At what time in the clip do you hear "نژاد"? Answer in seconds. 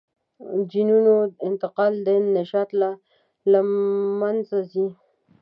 2.35-2.69